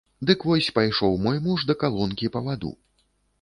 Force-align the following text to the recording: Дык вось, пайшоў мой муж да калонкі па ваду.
Дык 0.29 0.45
вось, 0.51 0.69
пайшоў 0.77 1.19
мой 1.25 1.37
муж 1.49 1.67
да 1.73 1.77
калонкі 1.85 2.31
па 2.37 2.43
ваду. 2.49 2.73